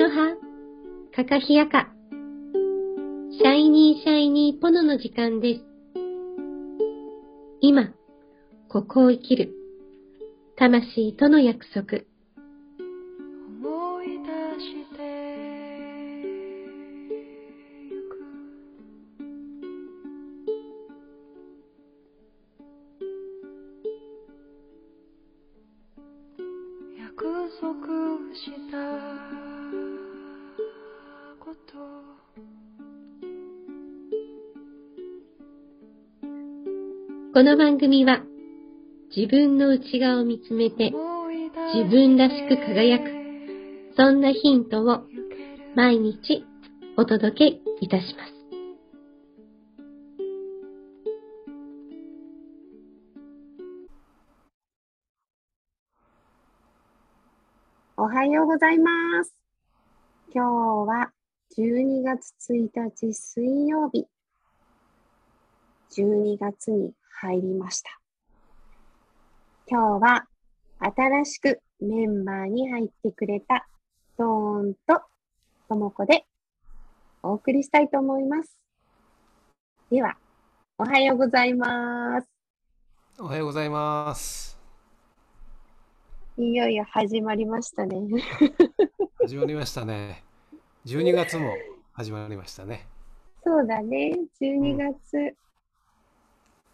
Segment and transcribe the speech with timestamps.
[0.00, 0.34] アロハ、
[1.14, 1.92] カカヒヤカ、
[3.38, 5.64] シャイニーシャイニーポノの時間です。
[7.60, 7.92] 今、
[8.70, 9.52] ここを生きる、
[10.56, 12.09] 魂との約束。
[37.40, 38.20] この番組は、
[39.16, 40.92] 自分の内側を見つめて、
[41.72, 43.04] 自分らしく輝く、
[43.96, 45.04] そんなヒントを
[45.74, 46.44] 毎日
[46.98, 48.34] お届けいたします。
[57.96, 58.90] おはようございま
[59.24, 59.34] す。
[60.34, 60.50] 今日
[60.86, 61.10] は
[61.56, 64.06] 12月1日水曜日。
[65.96, 68.00] 12月に入りました。
[69.66, 70.26] 今日は
[70.78, 73.68] 新しくメンバーに入ってくれた
[74.18, 75.02] ドーンと
[75.68, 76.24] ともこで
[77.22, 78.56] お送りしたいと思います。
[79.90, 80.16] では、
[80.78, 82.26] おはようございます。
[83.18, 84.58] おはようございます。
[86.38, 88.00] いよいよ始まりましたね。
[89.20, 90.24] 始まりましたね。
[90.86, 91.52] 12月も
[91.92, 92.88] 始まりましたね。
[93.44, 94.16] そうだね。
[94.40, 95.36] 12月。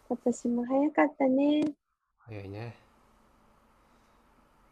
[0.07, 1.61] 今年も早かったね。
[2.19, 2.77] 早いね。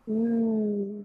[0.08, 1.03] うん。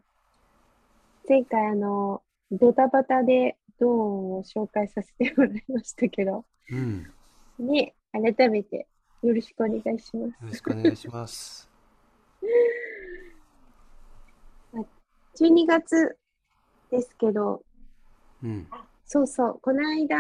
[1.29, 2.23] 前回あの、
[2.53, 7.11] ドタバタでドーンを紹介させてもらいましたけど、うん。
[7.59, 8.87] ね、改めて
[9.23, 11.69] よろしくお願いしまよろしくお願いします。
[15.37, 15.45] す。
[15.45, 16.17] 12月
[16.91, 17.65] ですけど、
[18.45, 18.69] うん。
[19.07, 20.17] そうそう、この間、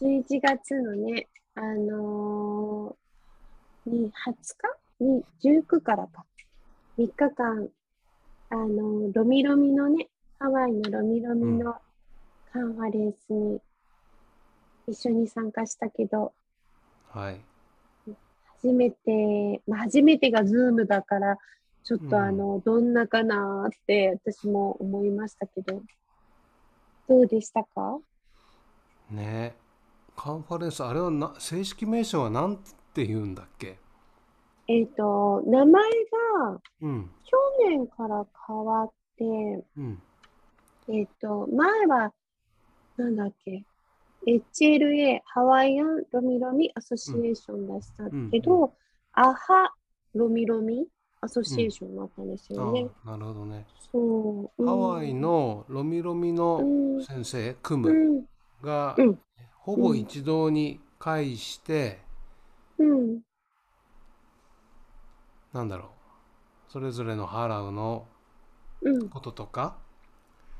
[0.00, 1.28] 11月のね、
[1.60, 4.34] あのーに20
[5.00, 5.04] 日？
[5.04, 6.24] に19からか、
[6.98, 7.68] 3日間、
[8.50, 10.08] あのーロミロミのね、
[10.38, 11.74] ハワイのロミロミの
[12.52, 13.60] カンファレンスに
[14.86, 16.32] 一緒に参加したけど、
[17.10, 17.40] はい。
[18.60, 21.38] 初めて、まあ、初めてがズームだから、
[21.84, 22.08] ちょっうん。
[22.10, 25.82] とあの、どんなかなーって私も思いましたけど、
[27.08, 27.98] どうでしたか？
[29.10, 29.54] ね
[30.18, 32.56] カンファレンス、あれはな正式名称は何
[32.92, 33.78] て言うんだっけ？
[34.66, 35.90] えっ、と、名前
[36.42, 37.10] がうん。
[37.24, 37.36] 去
[37.68, 39.24] 年から変わって、
[39.76, 40.02] うん。
[40.88, 42.12] えっ、と、前は、
[42.96, 43.64] なんだっけ、
[44.26, 48.70] HLA、ハワイアンロミロミアソシエーション出したけど、うん
[49.12, 49.72] アハ
[50.14, 50.86] ロミロミ
[51.20, 52.88] アソシエーションになったんですあよね。
[53.06, 53.66] あ、なるほどね。
[53.92, 54.64] そう。
[54.66, 56.58] ハワイのロミロミうの
[56.98, 58.24] ん、先生、クうムん、
[58.62, 59.18] がうん
[59.68, 61.98] ほぼ一堂に会して、
[62.78, 63.20] うん、
[65.52, 66.72] なんだろう。
[66.72, 68.06] それぞれのハラウの
[68.80, 69.76] うん、こととか、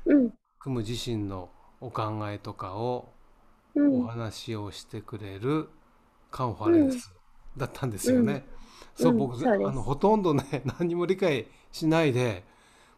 [0.05, 1.49] うん、クム自身の
[1.81, 3.09] お考えとかを
[3.73, 5.69] うん、お話をしてくれる
[6.29, 7.11] カンファレンス
[7.57, 8.45] だったんですよね。
[8.95, 12.43] そううん僕あのほとんどね 何にも理解しないで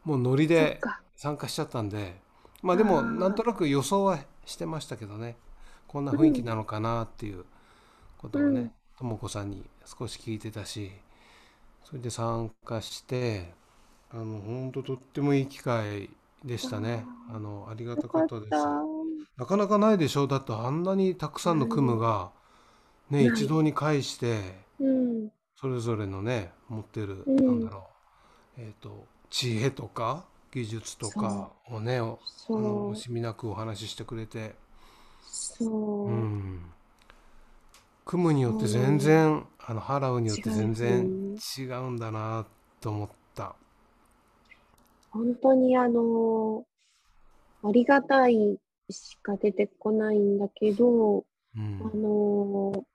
[0.04, 1.02] もうノリでか。
[1.16, 2.20] 参加しちゃったんで
[2.62, 5.38] まあでもなんとなく予想はしてましたけどね
[5.92, 7.44] こんな雰囲気なのかなっていう
[8.18, 8.54] ことをうん。
[8.54, 10.92] ねとも子さんに少し聞いてたし
[11.84, 13.52] それで参加して
[14.12, 16.10] あの本当とってもいい機会
[16.46, 17.06] でしたね。
[17.30, 17.40] あ。
[17.40, 18.50] のありがたよかったです。
[18.50, 18.58] た。
[19.38, 22.32] なかなかないでしょだってあんなにたくさんのクムが
[23.10, 24.40] ね、一堂に会して
[24.80, 27.36] うん、それぞれのね持ってる、うん。
[27.36, 27.88] なんだろ
[28.58, 32.20] うえっ、と知恵とか技術とかをねお
[32.50, 34.56] あの惜しみなくお話ししてくれて
[35.22, 36.08] そう。
[36.08, 36.62] うん。
[38.06, 42.46] クムによって全然あのハラウによって全然違違うんだな
[42.80, 43.56] と思った。
[45.12, 46.66] 本当にあの、
[47.64, 48.60] ありがたい
[48.90, 51.24] しか出てこないんだけど、う
[51.56, 52.86] あんの、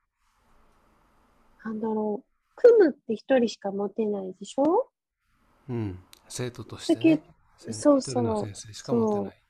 [1.64, 2.24] なんだろう、
[2.56, 4.88] 組むって一人しか持てないでしょ？
[5.68, 7.22] うん、生徒としてね。
[7.58, 8.46] 先そうそう。
[8.46, 9.42] 先生しか持ってない。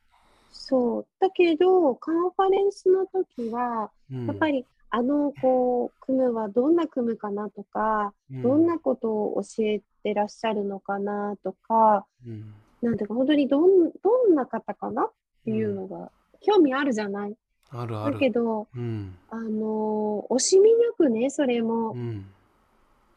[0.56, 1.06] そう。
[1.20, 4.26] だけど、カンファレンスの時は、うん。
[4.26, 8.42] やっぱりあの、こう、組むはどんな組むかなとか、うん。
[8.42, 12.54] どんなことを教えてらっしゃるのかなとか、うん。
[12.82, 15.12] なんていうか、本当にどん、どんな方かなっ
[15.44, 16.10] ていうのが、
[16.40, 17.36] 興味あるじゃない？
[17.72, 18.18] だあるある。
[18.18, 19.16] けど、うん。
[19.28, 22.26] あの、惜しみなくね、それもう、ん。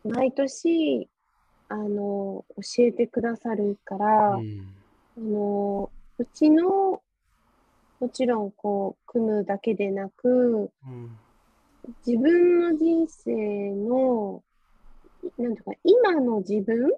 [0.04, 1.08] 毎年、
[1.68, 4.76] あの、教えてくださるから、うん。
[5.18, 7.02] あの、うちの、
[8.00, 11.18] もちろんこう、組むだけでなく、うん
[12.06, 14.44] 自分の人生の、
[15.38, 16.92] なんていうか、今の自分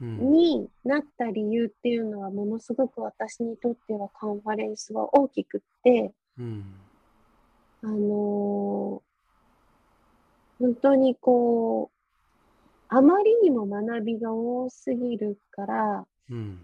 [0.00, 0.32] うん。
[0.32, 6.74] になった理由っていうのは、ものすごく私にとってはカンファレンスは大きくって、うん
[7.82, 9.06] あのー
[10.58, 11.96] 本当にこう、
[12.88, 16.58] あまりにも学びが多すぎるから、うん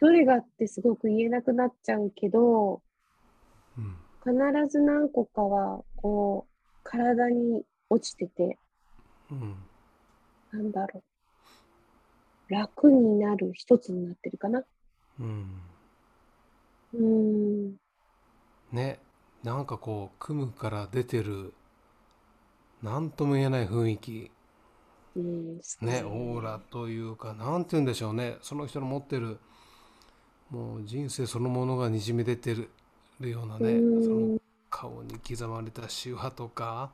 [0.00, 2.82] どれがってすごく言えなくなっちゃうけど、
[3.76, 3.96] うん。
[4.22, 8.58] 必ず何個かは、こう、体に落ちてて、
[9.30, 9.56] うん。
[10.52, 11.02] なんだろ
[12.48, 12.52] う。
[12.52, 14.64] 楽になる一つになってるかな。
[15.20, 15.60] うん。
[16.94, 17.76] うーん。
[18.72, 18.98] ね。
[19.44, 21.54] なんかこう組むから出てる
[22.82, 24.30] 何とも言えない雰囲気。
[25.16, 28.36] うん、ねオーラというかなんて言うんでしょうね。
[28.42, 29.38] その人の持ってる
[30.50, 34.02] もう人生そのものがにじみ出てるようなねうん。
[34.02, 34.28] その
[34.68, 36.90] 顔に刻まれた手話とか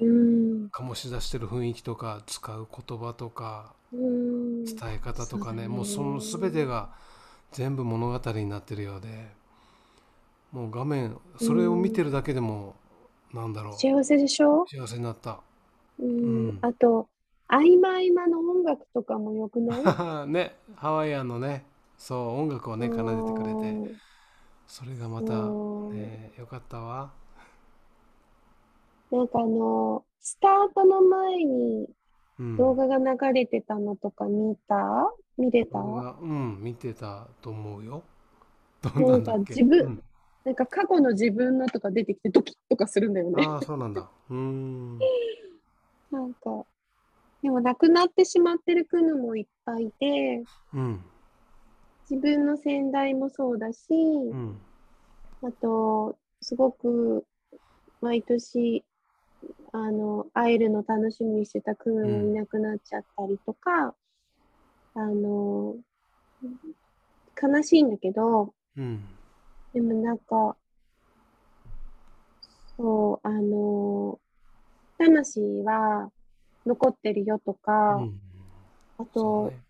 [0.00, 0.68] うん。
[0.72, 4.64] 醸し出してる雰囲気とか使う言葉とかうん。
[4.64, 5.68] 伝え方とかねね。
[5.68, 6.90] もうその全てが
[7.52, 9.08] 全部物語になってるようで
[10.52, 12.74] もう画面それを見てるだけでも
[13.32, 13.74] なんだろう。
[13.74, 14.64] 幸せでしょ？
[14.66, 15.40] 幸せになった。
[15.98, 16.48] うん。
[16.48, 16.58] うん。
[16.62, 17.08] あと、
[17.48, 19.76] 合間合間の音楽とかもよくな
[20.24, 20.28] い？
[20.28, 21.64] ねハワイアンのね
[22.06, 23.94] そう音楽をね奏でてくれて
[24.66, 25.32] それがまた
[25.90, 27.10] ねよかったわ。
[29.10, 31.88] なんかあの、スタートの前に
[32.38, 32.56] うん。
[32.58, 35.14] 動画が流れてたのとか見た？
[35.38, 35.78] 見れた？
[35.78, 38.02] うん見てたと思うよ。
[38.82, 40.02] どなんな自分うん
[40.44, 43.42] なんか過去の自分のとか出てきてドキッとかするんだよね。
[43.46, 44.10] ああそうなんだ。
[44.28, 44.98] うーん。
[46.10, 46.66] なんか、
[47.42, 51.02] でも亡くなってしまってるクヌもいっぱいいて、うん
[52.08, 54.58] 自分の先代もそうだし、うん
[55.42, 57.26] あと、すごく
[58.00, 58.82] 毎年、
[59.72, 63.94] あの、会えるの楽しみにしてたクヌもいなくなっちゃったりとか、
[64.94, 65.76] あの、
[67.42, 69.04] 悲しいんだけど、うん
[69.74, 70.56] でもなんか、
[72.76, 74.20] そう、あの、
[74.96, 76.10] 魂は
[76.64, 78.20] 残ってるよとか、うん。
[78.98, 79.60] あと、ね。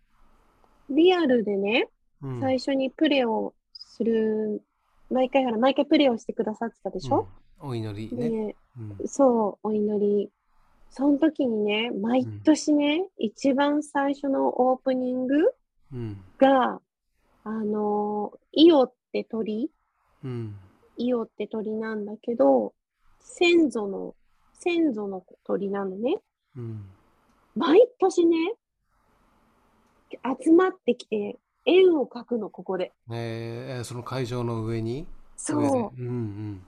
[0.90, 1.93] リアルでね、うん
[2.40, 4.62] 最初にプレをする、
[5.10, 7.28] 毎回ほら、毎回プレをしてくださってたでしょ、
[7.62, 7.68] うん。
[7.68, 8.30] お祈りね。
[8.30, 9.08] で、うん。
[9.08, 10.30] そう、お祈り。
[10.90, 15.36] その時にね、毎年ね、一番最初のオープニング
[15.92, 16.24] うん。
[16.38, 16.80] が、
[17.44, 19.70] あの、イオって鳥？
[20.24, 20.56] うん。
[20.96, 22.72] イオって鳥なんだけど、
[23.20, 24.14] 先祖の、
[24.54, 26.18] 先祖の鳥なのね。
[26.56, 26.84] うん。
[27.54, 28.54] 毎年ね、
[30.42, 32.92] 集まってきて、円を描くの、ここで。
[33.10, 35.06] えーその会場の上に？
[35.36, 36.66] そう、うんうん。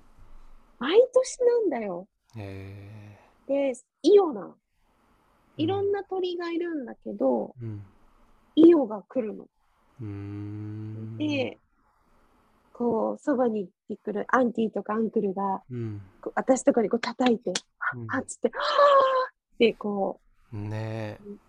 [0.78, 2.08] 毎年なんだよ。
[2.36, 3.18] え。
[3.46, 3.72] で、
[4.02, 4.54] イオなの。
[5.56, 7.82] いろんな鳥がいるんだけど、ーうん。
[8.56, 9.44] イオが来るの。
[10.00, 11.16] うーん。
[11.16, 11.58] で、
[12.72, 16.02] こう、そばに行ってくるアンティとかアンクルが、うん。
[16.34, 17.52] 私とかにこう叩いて、
[17.94, 18.06] うん。
[18.08, 20.20] はっつって、はぁってこ
[20.52, 21.24] ねえ。
[21.24, 21.40] うん。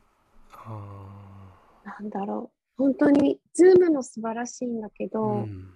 [0.54, 1.50] あ
[1.84, 2.57] う、なんだろう。
[2.78, 5.74] 本当に、ズームも素晴らしいんだけど、うん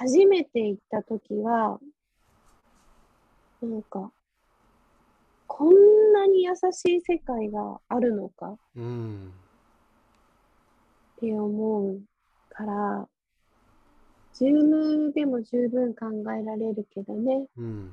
[0.00, 1.80] 初めて行った時は、
[3.60, 4.12] なんか、
[5.48, 9.32] こんなに優しい世界があるのかうん
[11.16, 12.00] って思う
[12.48, 13.08] から、
[14.34, 17.48] ズームでも十分考えられるけどね。
[17.56, 17.92] うん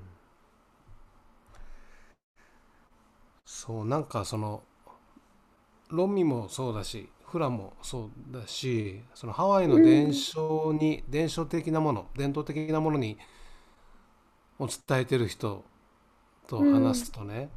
[3.46, 4.62] そうなんかその
[5.96, 13.18] ロンミもそうだしフラもそうだしそのハワイの伝承に、伝承的なもの伝統的なものに
[14.60, 15.64] を伝えてる人
[16.48, 17.50] と話すとね、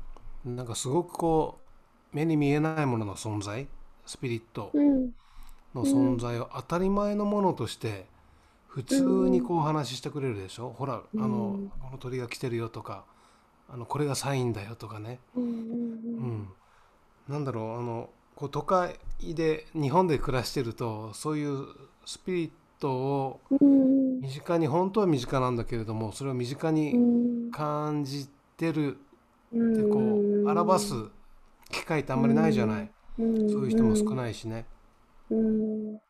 [0.45, 1.61] なんかすごくこ
[2.12, 3.68] う目に見えないものの存在
[4.07, 5.12] スピリットうん、
[5.75, 8.07] の存在を当たり前のものとして
[8.68, 13.04] 普通にこう話してくれるでしょ、ほらあの、うんこの鳥が来てるよとか
[13.68, 15.47] あのこれがサインだよとかね、うん、う、
[16.18, 16.26] うん。
[16.26, 16.49] ん、
[17.28, 21.66] なんだろうあのこう都会で日本で暮らしてるとそういう
[22.07, 28.99] スピリットをうん、身近に本当は身近なんだけれどもそれを身近うにん、感じてる
[29.52, 30.95] うん、でこう表す
[31.71, 34.16] 機会ってあんまりないじゃない、うん、そういう人も少い。
[34.16, 34.66] ないしね。
[35.30, 36.00] うん、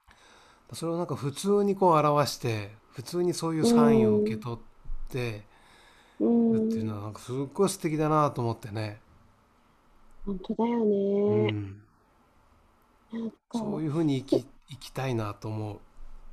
[0.72, 4.58] それをなんか普通にこう表して普通にそういうサインを受け取っ
[5.08, 5.44] て
[6.20, 6.28] うん。
[6.50, 9.00] るっていうのはなんかすっごい素敵だなと思ってね、
[10.24, 10.84] 本当だよ
[11.26, 11.52] うね。
[11.52, 11.82] ん、なん。
[11.82, 11.87] か、
[13.52, 15.78] そういうふうに生き行きたいなと思う。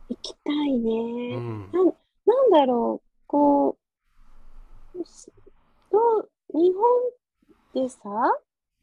[0.10, 1.36] 行きたいね。
[1.36, 1.70] うん。
[1.72, 1.86] なん
[2.26, 3.78] なんだろう、こ
[4.94, 5.32] う、す
[5.92, 6.74] どう、日
[7.74, 8.00] 本でさ、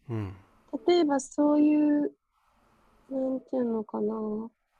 [0.08, 0.34] うん。
[0.87, 2.12] 例えばそういう、
[3.11, 4.14] なんていうのかな、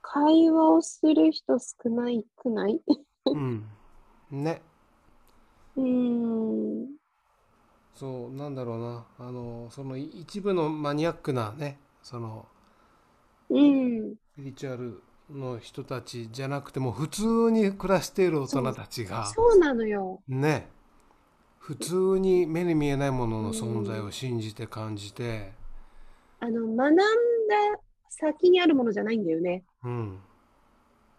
[0.01, 2.81] 会話をする人少ないくない？
[3.27, 3.65] うん。
[4.31, 4.63] ね。
[5.77, 6.89] うーん、
[7.95, 9.07] そう、なんだろうな。
[9.19, 12.47] あの、そのい一部のマニアックなね、その、
[13.55, 20.23] うん、スピリチュアルの人たちじゃなくても、普通に暮らしている大人たちが、そうなのよ。
[20.29, 20.69] ね、
[21.59, 25.53] 普通に目に見えないものの存在を信じて感じて、
[26.41, 27.03] あの、学んだ
[28.09, 29.63] 先にあるものじゃないんだよね。
[29.85, 30.19] うん。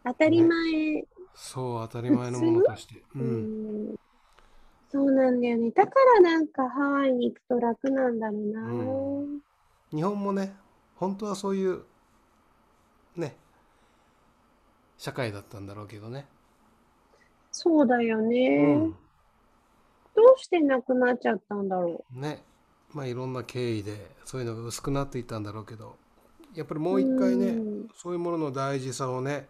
[0.04, 1.06] 当たり前。
[1.34, 2.96] そう、当たり前のものとして。
[3.16, 3.20] う。
[3.20, 3.96] うんん、
[4.92, 5.72] そうなんだよね。
[5.72, 8.62] だからなんかハワイに行くと楽なんだろうな。
[8.62, 10.54] う日本もね、
[10.96, 11.84] 本当はそういう、
[13.16, 13.36] ね、
[14.98, 16.26] 社会だったんだろうけどね。
[17.52, 18.76] そうだようね。
[18.76, 18.92] ん。
[20.16, 22.44] どうしてなくなっちゃったんだろね。
[22.94, 25.96] まあいろんな経緯でそういうのが薄くなっていったんだろうけど、
[26.56, 27.52] やっぱりもう一回ねう
[27.86, 29.48] ん、そういうものの大事さをね、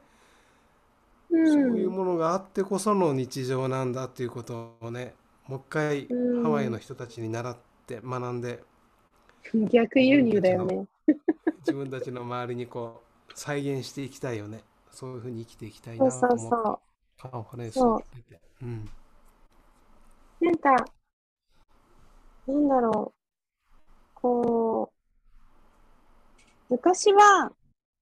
[1.30, 1.38] う。
[1.38, 5.14] うん、そういうものがあってこその日常なんだっていうことをね、
[5.48, 8.64] もう一回うんハワイの人たちに習って学んで、
[9.54, 10.88] 逆輸入だよね。
[11.60, 13.03] 自分たちの周りにこう
[13.36, 14.64] 再現していきたいよね。
[14.92, 16.82] そういうふうに生きていきたいそうなと思ってそうそ
[17.18, 18.42] カンファレンスそうに出て。
[18.62, 18.90] うん。
[20.42, 20.46] う。
[20.46, 20.76] なんか、
[22.48, 23.24] なんだろう。
[24.14, 24.92] こ
[26.70, 27.52] う、昔は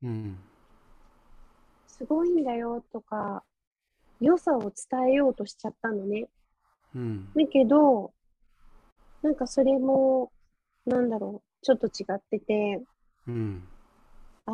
[0.03, 0.37] うん。
[1.87, 3.43] すごいんだよとか、
[4.19, 6.27] 良さを伝えようとしちゃったのね。
[6.95, 7.29] うん。
[7.35, 8.13] だけど、
[9.21, 10.31] なんかそれも、
[10.85, 12.81] なんだろう、ちょっと違ってて、
[13.27, 13.63] うん。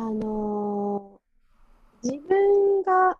[0.00, 1.18] のー
[2.00, 3.18] 自分が、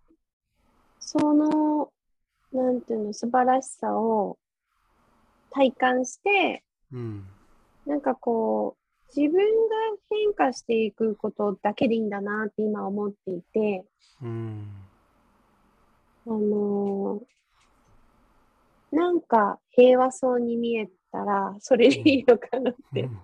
[1.00, 1.90] その、
[2.52, 4.38] なんていうの、素晴らしさを
[5.50, 7.26] 体感して、うん。
[7.84, 9.44] なんかこう、自分が
[10.08, 13.84] 変化していくことだけでいいんだなって今思っていて、
[14.22, 14.68] うん。
[16.28, 23.02] あのーなんか平和そうに見えたら、それでいいのかなって。
[23.02, 23.18] うん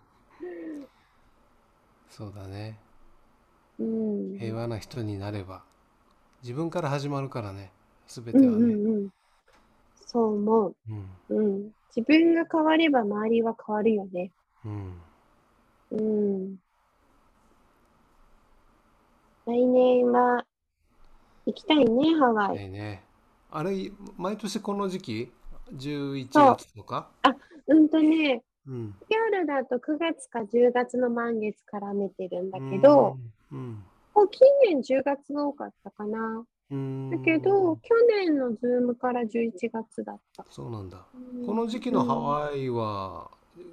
[2.11, 2.84] そうだね。
[3.79, 4.39] うん。
[4.39, 5.63] 平和な人になれば
[6.43, 7.71] 自分から始まるからね
[8.07, 8.75] 全てうんうはね。
[8.75, 9.09] んうん。
[10.07, 10.77] そう思う。
[10.91, 11.09] うん。
[11.29, 11.71] うん。
[11.97, 14.31] 自分が変われば周りは変わるよね。
[14.65, 15.01] うん。
[15.91, 16.57] うん。
[19.47, 20.45] 来年は
[21.47, 22.69] 行きたいね、ハワイ。
[22.69, 23.05] ね。
[23.51, 25.33] あれ毎年この時期
[25.75, 27.09] ？11そう月とか？
[27.67, 28.95] うんとね、うん。
[29.09, 33.33] 夜だと9月か10月の満月絡めてるんだけど、うん。
[34.15, 36.45] もう近年10月が多かったかな。
[36.71, 37.11] うん。
[37.11, 40.45] だけど、去年のズームから11月だった。
[40.51, 41.05] そうなんだ。
[41.15, 43.31] うんこの時期のハワイは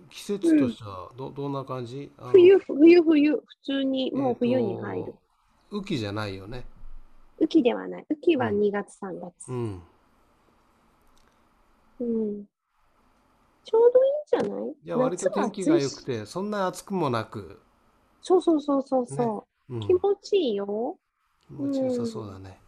[0.10, 2.12] 季節としてはどどんな感じ？
[2.32, 5.16] 冬、冬、冬、普通にもう冬に入る。
[5.72, 6.66] 雨季じゃないよね。
[7.40, 8.06] 雨季ではない。
[8.10, 9.48] 雨季はうん2月、3月。
[9.48, 9.82] うん。
[12.02, 12.46] うん。
[13.64, 14.76] ちょうどいいんじゃない？
[14.84, 17.62] じゃあ割と天気が良くてそんな暑くもなく、
[18.22, 19.42] そうそうそうそうそう、うん、
[19.80, 20.98] 気持ちいいよ。
[21.48, 22.60] 気持ちよさそうだね。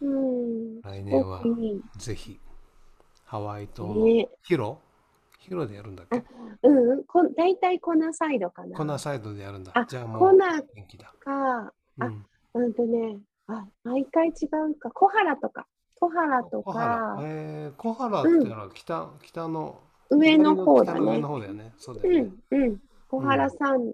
[0.00, 0.80] うん。
[0.82, 1.42] 来年は
[1.96, 2.38] ぜひ
[3.24, 3.94] ハワイ島。
[4.42, 4.78] ヒロ？
[5.38, 6.22] ヒロでやるんだっけ？
[6.62, 7.04] うんうん。
[7.04, 8.76] こん大体コナサイドかな。
[8.76, 9.72] コナサイドでやるんだ。
[9.74, 11.12] あじゃあもうコナ元気だ。
[11.18, 12.26] か、あうん。
[12.54, 14.90] うんとね、あ、毎回違うか。
[14.90, 15.66] 小原とか。
[15.98, 16.62] 小原と。
[16.62, 21.28] か、えー、小原ってのは北、北の上の方だね上の。
[21.28, 21.72] 方だよね。
[21.78, 22.30] そうだうよね。
[22.30, 22.78] んうん。
[23.08, 23.92] コハラ山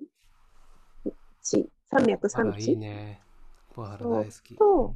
[1.42, 2.76] 地、山脈あらいい山地。
[2.76, 3.20] ね。
[3.74, 4.54] コハラ大好き。
[4.56, 4.94] と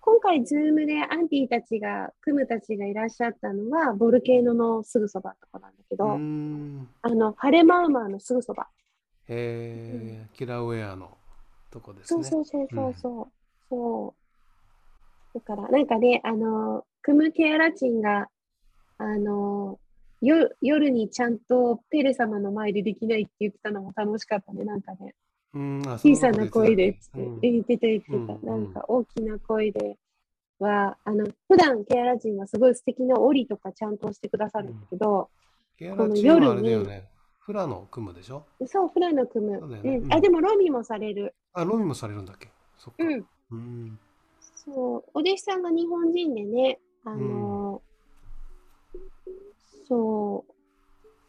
[0.00, 6.88] 今回、ズームでアンティたちが、クムたちがいらっしゃったのは、ボルケーノのすぐそばとかなんだけうど、ん。
[7.02, 8.68] あの、ハレマウマウのすぐそば。
[9.28, 11.18] えー、キラウェアの
[11.70, 12.24] とこですそうね。
[12.24, 13.28] そうそうそうそう。
[13.68, 14.14] そ
[15.34, 15.38] う。
[15.38, 18.28] だから、なんかね、あの、クムケアラチンが、
[18.96, 19.78] あの、
[20.22, 25.14] よ夜にちゃんとペレ様の前でできないって言ってたのも楽しかったね、なんかね。
[25.52, 28.16] 小さな声で言ってた言ってた。
[28.16, 29.96] うんなんか大きな声で
[30.58, 35.30] は、あの、普段ケアラ人はすごい素敵な折りとかちゃんとしてくださるんだけど、
[35.78, 37.08] ケアラチンはあれだよね。
[37.38, 38.44] フラの組むでしょ？
[38.66, 39.62] そう、フラの組む。
[40.10, 41.34] あ、でもロミもされる。
[41.54, 42.48] あ、ロミもされるんだっけ？
[42.76, 43.04] そっか。
[43.04, 43.26] うん。
[43.52, 43.98] うん。
[44.54, 47.80] そう、お弟子さんが日本人でね、あの、
[49.88, 50.44] そ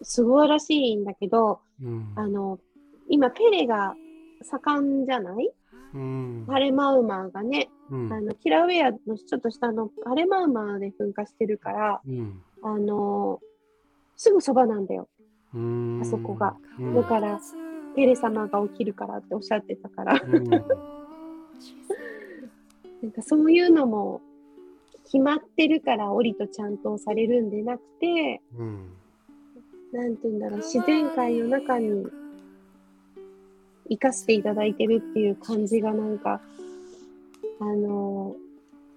[0.02, 2.12] う、すごいらしいんだけど、うん。
[2.16, 2.60] あの、
[3.08, 3.96] 今ペレが
[4.44, 5.52] 盛んじゃない？
[5.94, 6.46] うん。
[6.48, 12.42] ハレマウマーがね、うんあのキラウェアのちょっと下のハレマウマーで噴火してるから、うん。
[12.62, 13.40] あの
[14.16, 15.08] すぐそばなんだよ。
[15.54, 16.56] うんあそこが。
[16.80, 17.40] うんだから、
[17.96, 20.44] ペレ様が起きるからっておっしゃってたから、うん
[23.02, 24.22] なんかそういうのも
[25.06, 28.90] 決まってるから降りとちゃんとされるんでなくて、うん。
[29.92, 32.06] なんて言うんだろう、自然界の中に
[33.90, 36.42] 生かしていただいてるっていう感じがなんか、
[37.60, 38.36] あの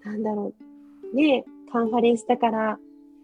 [0.04, 0.52] なんだろ
[1.12, 2.78] う、ねカンファレンスだから、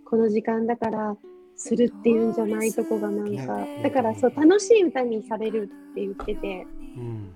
[0.05, 1.17] この時間だから、
[1.59, 7.33] するっていうんじゃないとこがなんか、ねだからそう、楽しい歌にされるって言ってて、うん。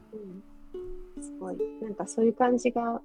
[1.17, 3.03] うん、すごい、なんかそういう感じが、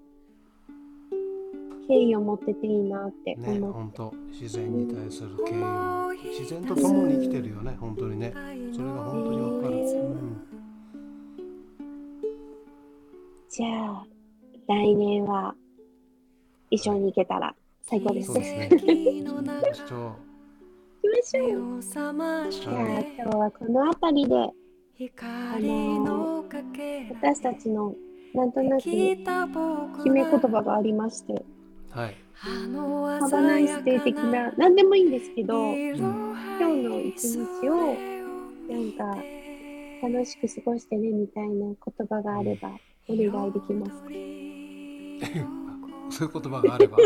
[1.87, 3.77] 敬意を持ってていいなってね、思って。
[3.77, 8.33] 本当自然に対する敬意を自然と共に生きてるよね、本当にね。
[8.73, 9.75] それが本当にわかる。
[9.75, 10.66] うん
[13.57, 14.05] じゃあ、
[14.67, 15.55] 来年は
[16.69, 18.69] 一緒に行けたら最高ですそうでね。
[18.69, 18.99] すね。
[19.23, 20.15] 行きましょ行
[21.01, 21.81] きましょう。
[21.81, 24.35] じゃあ、今日はこの辺りで、
[25.21, 26.45] あの
[27.19, 27.95] 私たちの
[28.35, 29.17] なんとなく決め
[30.05, 31.43] 言葉がありまして、う。
[31.89, 32.15] はい。
[32.33, 37.95] ハバナイスデー的な、何でもいいんですけど、今日の一日を
[38.69, 39.17] なんか
[40.03, 41.75] 楽しく過ごしてねみたいな言
[42.07, 42.69] 葉があれば
[43.09, 44.09] お願いできますか
[46.09, 46.97] そういう言葉があれば。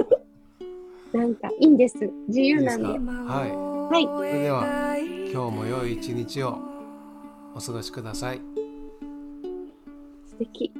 [1.14, 1.98] なんかいいんです。
[2.28, 2.90] 自由なんで。
[2.90, 2.98] いい。
[3.00, 4.64] はいそれでは、
[5.34, 6.58] 今日も良い一日を
[7.54, 8.40] お過ごしください。
[10.26, 10.72] 素敵。